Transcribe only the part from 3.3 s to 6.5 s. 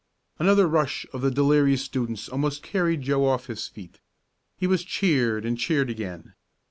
his feet. He was cheered and cheered again.